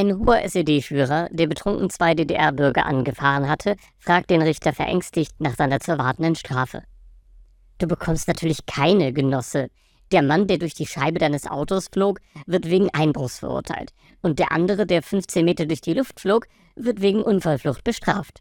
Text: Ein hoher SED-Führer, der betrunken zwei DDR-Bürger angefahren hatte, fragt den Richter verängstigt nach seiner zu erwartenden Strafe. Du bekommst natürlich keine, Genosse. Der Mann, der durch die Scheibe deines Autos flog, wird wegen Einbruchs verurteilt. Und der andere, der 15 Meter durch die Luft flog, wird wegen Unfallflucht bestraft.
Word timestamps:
Ein 0.00 0.18
hoher 0.18 0.42
SED-Führer, 0.48 1.28
der 1.30 1.46
betrunken 1.46 1.90
zwei 1.90 2.14
DDR-Bürger 2.14 2.86
angefahren 2.86 3.50
hatte, 3.50 3.76
fragt 3.98 4.30
den 4.30 4.40
Richter 4.40 4.72
verängstigt 4.72 5.32
nach 5.40 5.56
seiner 5.56 5.78
zu 5.78 5.90
erwartenden 5.90 6.36
Strafe. 6.36 6.84
Du 7.76 7.86
bekommst 7.86 8.26
natürlich 8.26 8.64
keine, 8.64 9.12
Genosse. 9.12 9.68
Der 10.10 10.22
Mann, 10.22 10.46
der 10.46 10.56
durch 10.56 10.72
die 10.72 10.86
Scheibe 10.86 11.18
deines 11.18 11.46
Autos 11.46 11.88
flog, 11.92 12.20
wird 12.46 12.70
wegen 12.70 12.88
Einbruchs 12.94 13.40
verurteilt. 13.40 13.90
Und 14.22 14.38
der 14.38 14.52
andere, 14.52 14.86
der 14.86 15.02
15 15.02 15.44
Meter 15.44 15.66
durch 15.66 15.82
die 15.82 15.92
Luft 15.92 16.18
flog, 16.18 16.46
wird 16.76 17.02
wegen 17.02 17.20
Unfallflucht 17.20 17.84
bestraft. 17.84 18.40